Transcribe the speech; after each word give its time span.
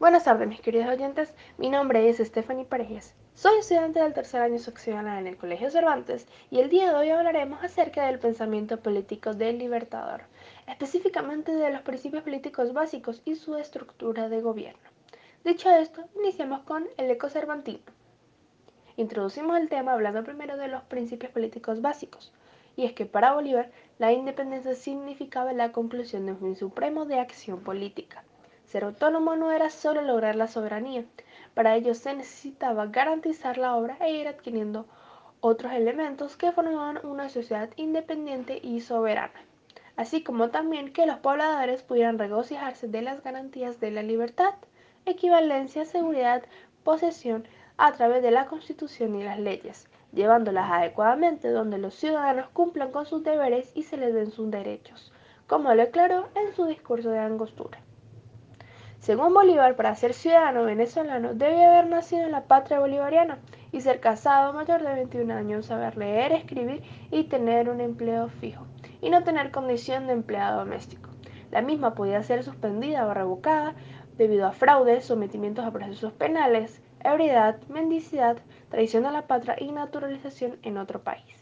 Buenas 0.00 0.22
tardes, 0.22 0.46
mis 0.46 0.60
queridos 0.60 0.86
oyentes. 0.86 1.34
Mi 1.56 1.70
nombre 1.70 2.08
es 2.08 2.18
Stephanie 2.18 2.64
Parejas. 2.64 3.16
Soy 3.34 3.58
estudiante 3.58 3.98
del 3.98 4.14
tercer 4.14 4.40
año 4.40 4.60
seccional 4.60 5.18
en 5.18 5.26
el 5.26 5.36
Colegio 5.36 5.72
Cervantes 5.72 6.28
y 6.52 6.60
el 6.60 6.70
día 6.70 6.90
de 6.90 6.94
hoy 6.94 7.10
hablaremos 7.10 7.64
acerca 7.64 8.06
del 8.06 8.20
pensamiento 8.20 8.78
político 8.80 9.34
del 9.34 9.58
Libertador, 9.58 10.20
específicamente 10.68 11.50
de 11.50 11.72
los 11.72 11.82
principios 11.82 12.22
políticos 12.22 12.72
básicos 12.72 13.22
y 13.24 13.34
su 13.34 13.56
estructura 13.56 14.28
de 14.28 14.40
gobierno. 14.40 14.88
Dicho 15.44 15.68
esto, 15.68 16.04
iniciamos 16.14 16.60
con 16.60 16.86
el 16.96 17.10
eco 17.10 17.28
cervantino. 17.28 17.82
Introducimos 18.96 19.58
el 19.58 19.68
tema 19.68 19.94
hablando 19.94 20.22
primero 20.22 20.56
de 20.56 20.68
los 20.68 20.84
principios 20.84 21.32
políticos 21.32 21.82
básicos, 21.82 22.32
y 22.76 22.84
es 22.84 22.92
que 22.92 23.04
para 23.04 23.34
Bolívar 23.34 23.72
la 23.98 24.12
independencia 24.12 24.76
significaba 24.76 25.52
la 25.54 25.72
conclusión 25.72 26.24
de 26.24 26.32
un 26.34 26.38
fin 26.38 26.54
supremo 26.54 27.04
de 27.04 27.18
acción 27.18 27.64
política 27.64 28.22
ser 28.68 28.84
autónomo 28.84 29.34
no 29.34 29.50
era 29.50 29.70
solo 29.70 30.02
lograr 30.02 30.36
la 30.36 30.46
soberanía, 30.46 31.02
para 31.54 31.74
ello 31.74 31.94
se 31.94 32.14
necesitaba 32.14 32.86
garantizar 32.86 33.56
la 33.56 33.74
obra 33.74 33.96
e 34.00 34.12
ir 34.12 34.28
adquiriendo 34.28 34.86
otros 35.40 35.72
elementos 35.72 36.36
que 36.36 36.52
formaban 36.52 37.00
una 37.06 37.30
sociedad 37.30 37.70
independiente 37.76 38.60
y 38.62 38.82
soberana, 38.82 39.40
así 39.96 40.22
como 40.22 40.50
también 40.50 40.92
que 40.92 41.06
los 41.06 41.16
pobladores 41.16 41.82
pudieran 41.82 42.18
regocijarse 42.18 42.88
de 42.88 43.00
las 43.00 43.22
garantías 43.22 43.80
de 43.80 43.90
la 43.90 44.02
libertad, 44.02 44.52
equivalencia, 45.06 45.86
seguridad, 45.86 46.42
posesión 46.84 47.48
a 47.78 47.92
través 47.92 48.22
de 48.22 48.32
la 48.32 48.48
Constitución 48.48 49.16
y 49.16 49.24
las 49.24 49.38
leyes, 49.38 49.88
llevándolas 50.12 50.70
adecuadamente 50.70 51.48
donde 51.48 51.78
los 51.78 51.94
ciudadanos 51.94 52.50
cumplan 52.50 52.92
con 52.92 53.06
sus 53.06 53.24
deberes 53.24 53.72
y 53.74 53.84
se 53.84 53.96
les 53.96 54.12
den 54.12 54.30
sus 54.30 54.50
derechos, 54.50 55.10
como 55.46 55.72
lo 55.72 55.82
declaró 55.82 56.28
en 56.34 56.54
su 56.54 56.66
discurso 56.66 57.08
de 57.08 57.20
Angostura. 57.20 57.78
Según 59.08 59.32
Bolívar, 59.32 59.74
para 59.74 59.94
ser 59.94 60.12
ciudadano 60.12 60.64
venezolano 60.64 61.32
debe 61.32 61.64
haber 61.64 61.86
nacido 61.86 62.26
en 62.26 62.32
la 62.32 62.42
patria 62.42 62.78
bolivariana 62.78 63.38
y 63.72 63.80
ser 63.80 64.00
casado 64.00 64.52
mayor 64.52 64.82
de 64.82 64.92
21 64.92 65.32
años, 65.32 65.64
saber 65.64 65.96
leer, 65.96 66.32
escribir 66.32 66.82
y 67.10 67.24
tener 67.24 67.70
un 67.70 67.80
empleo 67.80 68.28
fijo, 68.28 68.66
y 69.00 69.08
no 69.08 69.24
tener 69.24 69.50
condición 69.50 70.06
de 70.06 70.12
empleado 70.12 70.58
doméstico. 70.58 71.08
La 71.50 71.62
misma 71.62 71.94
podía 71.94 72.22
ser 72.22 72.44
suspendida 72.44 73.06
o 73.06 73.14
revocada 73.14 73.74
debido 74.18 74.46
a 74.46 74.52
fraudes, 74.52 75.06
sometimientos 75.06 75.64
a 75.64 75.72
procesos 75.72 76.12
penales, 76.12 76.82
ebriedad, 77.02 77.56
mendicidad, 77.70 78.36
traición 78.68 79.06
a 79.06 79.10
la 79.10 79.26
patria 79.26 79.56
y 79.58 79.72
naturalización 79.72 80.58
en 80.62 80.76
otro 80.76 81.00
país. 81.00 81.34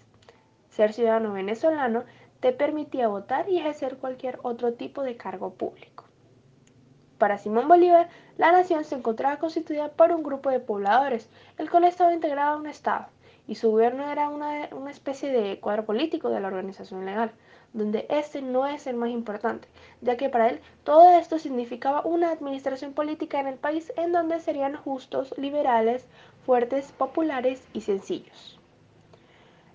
Ser 0.69 0.93
ciudadano 0.93 1.33
venezolano 1.33 2.05
te 2.39 2.53
permitía 2.53 3.09
votar 3.09 3.49
y 3.49 3.59
ejercer 3.59 3.97
cualquier 3.97 4.39
otro 4.45 4.75
tipo 4.75 5.03
de 5.03 5.17
cargo 5.17 5.55
público. 5.55 6.06
Para 7.19 7.39
Simón 7.39 7.67
Bolívar, 7.67 8.11
la 8.37 8.53
nación 8.53 8.85
se 8.85 8.95
encontraba 8.95 9.39
constituida 9.39 9.89
por 9.89 10.13
un 10.13 10.23
grupo 10.23 10.51
de 10.51 10.61
pobladores, 10.61 11.31
el 11.57 11.71
cual 11.71 11.85
estaba 11.85 12.13
integrado 12.13 12.55
a 12.55 12.61
un 12.61 12.67
Estado, 12.67 13.07
y 13.49 13.55
su 13.55 13.71
gobierno 13.71 14.11
era 14.11 14.29
una, 14.29 14.65
especie 14.91 15.31
de 15.31 15.59
cuadro 15.59 15.87
político 15.87 16.29
de 16.29 16.41
la 16.41 16.49
organización 16.49 17.07
legal, 17.07 17.31
donde 17.73 18.07
este 18.11 18.43
no 18.43 18.67
es 18.67 18.87
el 18.87 18.97
más 18.97 19.09
importante, 19.09 19.67
ya 20.03 20.19
que 20.19 20.29
para 20.29 20.51
él 20.51 20.61
todo 20.85 21.09
esto 21.09 21.39
significaba 21.39 22.03
una 22.05 22.31
administración 22.31 22.93
política 22.93 23.41
en 23.41 23.47
el 23.47 23.57
país 23.57 23.93
en 23.97 24.13
donde 24.13 24.39
serían 24.41 24.77
justos, 24.77 25.33
liberales, 25.39 26.05
fuertes, 26.45 26.93
populares 26.93 27.67
y 27.73 27.81
sencillos. 27.81 28.56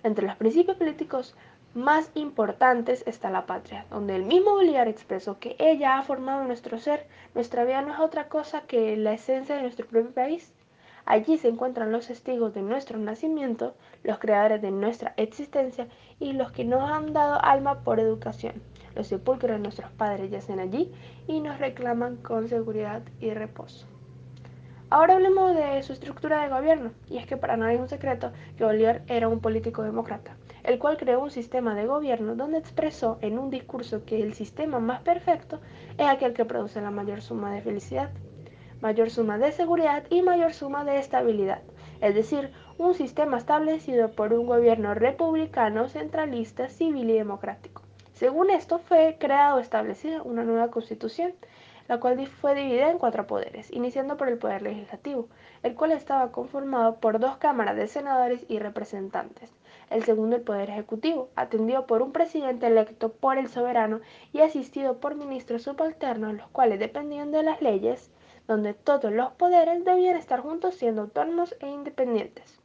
Entre 0.04 0.26
los 0.26 0.36
principios 0.36 0.76
políticos 0.76 1.36
más 1.74 2.10
importantes 2.14 3.04
está 3.06 3.30
la 3.30 3.46
patria, 3.46 3.86
donde 3.88 4.16
el 4.16 4.24
mismo 4.24 4.50
Bolívar 4.50 4.88
expresó 4.88 5.38
que 5.38 5.54
ella 5.58 5.96
ha 5.98 6.02
formado 6.02 6.44
nuestro 6.44 6.78
ser, 6.78 7.06
nuestra 7.34 7.64
vida 7.64 7.82
no 7.82 7.94
es 7.94 8.00
otra 8.00 8.28
cosa 8.28 8.62
que 8.62 8.96
la 8.96 9.12
esencia 9.12 9.54
de 9.54 9.62
nuestro 9.62 9.86
propio 9.86 10.10
país. 10.10 10.52
Allí 11.04 11.38
se 11.38 11.48
encuentran 11.48 11.92
los 11.92 12.08
testigos 12.08 12.52
de 12.52 12.62
nuestro 12.62 12.98
nacimiento, 12.98 13.74
los 14.02 14.18
creadores 14.18 14.60
de 14.60 14.70
nuestra 14.70 15.14
existencia 15.16 15.88
y 16.20 16.32
los 16.32 16.52
que 16.52 16.64
nos 16.64 16.90
han 16.90 17.12
dado 17.12 17.42
alma 17.42 17.82
por 17.82 17.98
educación. 18.00 18.54
Los 18.94 19.06
sepulcros 19.06 19.52
de 19.52 19.58
nuestros 19.58 19.90
padres 19.92 20.30
yacen 20.30 20.60
allí 20.60 20.92
y 21.26 21.40
nos 21.40 21.58
reclaman 21.58 22.16
con 22.16 22.48
seguridad 22.48 23.02
y 23.20 23.30
reposo. 23.30 23.86
Ahora 24.94 25.14
hablemos 25.14 25.54
de 25.54 25.82
su 25.82 25.94
estructura 25.94 26.42
de 26.42 26.50
gobierno, 26.50 26.90
y 27.08 27.16
es 27.16 27.24
que 27.26 27.38
para 27.38 27.56
nadie 27.56 27.76
es 27.76 27.80
un 27.80 27.88
secreto 27.88 28.30
que 28.58 28.64
Bolívar 28.66 29.00
era 29.06 29.26
un 29.26 29.40
político 29.40 29.82
demócrata 29.82 30.36
el 30.64 30.78
cual 30.78 30.98
creó 30.98 31.22
un 31.22 31.30
sistema 31.30 31.74
de 31.74 31.86
gobierno 31.86 32.36
donde 32.36 32.58
expresó 32.58 33.16
en 33.22 33.38
un 33.38 33.48
discurso 33.48 34.04
que 34.04 34.22
el 34.22 34.34
sistema 34.34 34.80
más 34.80 35.00
perfecto 35.00 35.60
es 35.96 36.06
aquel 36.06 36.34
que 36.34 36.44
produce 36.44 36.82
la 36.82 36.90
mayor 36.90 37.22
suma 37.22 37.54
de 37.54 37.62
felicidad, 37.62 38.10
mayor 38.82 39.08
suma 39.08 39.38
de 39.38 39.52
seguridad 39.52 40.04
y 40.10 40.20
mayor 40.20 40.52
suma 40.52 40.84
de 40.84 40.98
estabilidad, 40.98 41.62
es 42.02 42.14
decir, 42.14 42.52
un 42.76 42.92
sistema 42.92 43.38
establecido 43.38 44.10
por 44.10 44.34
un 44.34 44.46
gobierno 44.46 44.92
republicano, 44.92 45.88
centralista, 45.88 46.68
civil 46.68 47.08
y 47.08 47.14
democrático. 47.14 47.71
Según 48.22 48.50
esto, 48.50 48.78
fue 48.78 49.16
creado 49.18 49.56
o 49.56 49.58
establecida 49.58 50.22
una 50.22 50.44
nueva 50.44 50.70
constitución, 50.70 51.34
la 51.88 51.98
cual 51.98 52.24
fue 52.28 52.54
dividida 52.54 52.88
en 52.88 52.98
cuatro 52.98 53.26
poderes, 53.26 53.68
iniciando 53.72 54.16
por 54.16 54.28
el 54.28 54.38
poder 54.38 54.62
legislativo, 54.62 55.26
el 55.64 55.74
cual 55.74 55.90
estaba 55.90 56.30
conformado 56.30 57.00
por 57.00 57.18
dos 57.18 57.38
cámaras 57.38 57.74
de 57.74 57.88
senadores 57.88 58.46
y 58.46 58.60
representantes, 58.60 59.52
el 59.90 60.04
segundo 60.04 60.36
el 60.36 60.42
Poder 60.42 60.70
Ejecutivo, 60.70 61.30
atendido 61.34 61.88
por 61.88 62.00
un 62.00 62.12
presidente 62.12 62.68
electo 62.68 63.10
por 63.10 63.38
el 63.38 63.48
soberano 63.48 64.00
y 64.32 64.42
asistido 64.42 64.98
por 65.00 65.16
ministros 65.16 65.62
subalternos, 65.62 66.34
los 66.34 66.48
cuales 66.50 66.78
dependían 66.78 67.32
de 67.32 67.42
las 67.42 67.60
leyes, 67.60 68.12
donde 68.46 68.72
todos 68.72 69.12
los 69.12 69.32
poderes 69.32 69.84
debían 69.84 70.14
estar 70.14 70.38
juntos 70.38 70.76
siendo 70.76 71.02
autónomos 71.02 71.56
e 71.58 71.66
independientes. 71.66 72.61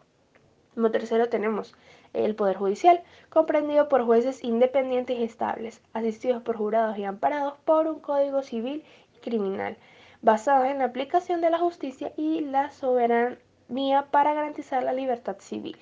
Como 0.78 0.92
tercero 0.92 1.28
tenemos 1.28 1.74
el 2.14 2.36
Poder 2.36 2.56
Judicial, 2.56 3.02
comprendido 3.32 3.90
por 3.90 4.06
jueces 4.06 4.44
independientes 4.44 5.18
y 5.18 5.24
estables, 5.24 5.82
asistidos 5.94 6.44
por 6.44 6.56
jurados 6.56 7.00
y 7.00 7.04
amparados 7.04 7.56
por 7.66 7.88
un 7.88 8.00
código 8.00 8.44
civil 8.44 8.84
y 9.16 9.20
criminal, 9.22 9.76
basado 10.22 10.66
en 10.66 10.78
la 10.78 10.84
aplicación 10.84 11.42
de 11.42 11.50
la 11.50 11.58
justicia 11.58 12.14
y 12.16 12.42
la 12.42 12.70
soberanía 12.70 14.06
para 14.12 14.36
garantizar 14.36 14.84
la 14.84 14.94
libertad 14.94 15.38
civil. 15.40 15.78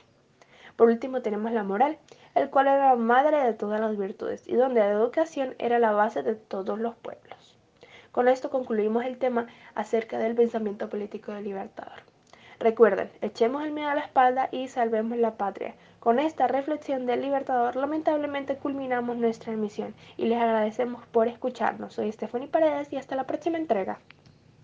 Por 0.78 0.88
último 0.88 1.22
tenemos 1.22 1.52
la 1.52 1.66
moral, 1.66 1.98
el 2.34 2.50
cual 2.50 2.68
era 2.68 2.92
la 2.92 2.96
madre 2.96 3.44
de 3.44 3.54
todas 3.54 3.82
las 3.82 3.98
virtudes 3.98 4.48
y 4.48 4.56
donde 4.56 4.80
la 4.80 4.92
educación 4.92 5.56
era 5.60 5.78
la 5.78 5.92
base 5.92 6.24
de 6.24 6.36
todos 6.36 6.80
los 6.80 6.96
pueblos. 6.96 7.58
Con 8.14 8.30
esto 8.30 8.50
concluimos 8.50 9.04
el 9.04 9.18
tema 9.18 9.48
acerca 9.74 10.20
del 10.20 10.36
pensamiento 10.36 10.90
político 10.90 11.34
del 11.34 11.44
libertador. 11.44 12.15
Recuerden, 12.60 13.12
echemos 13.22 13.64
el 13.64 13.72
miedo 13.72 13.90
a 13.90 13.96
la 13.96 14.02
espalda 14.02 14.50
y 14.52 14.68
salvemos 14.68 15.18
la 15.18 15.38
patria. 15.38 15.76
Con 16.00 16.20
esta 16.20 16.48
reflexión 16.48 17.06
del 17.06 17.22
libertador, 17.22 17.76
lamentablemente 17.76 18.58
culminamos 18.58 19.18
nuestra 19.18 19.54
emisión 19.54 19.94
y 20.18 20.26
les 20.26 20.42
agradecemos 20.42 21.06
por 21.08 21.28
escucharnos. 21.28 21.94
Soy 21.94 22.12
Stephanie 22.12 22.48
Paredes 22.48 22.94
y 22.94 22.98
hasta 22.98 23.16
la 23.16 23.26
próxima 23.26 23.58
entrega. 23.58 24.00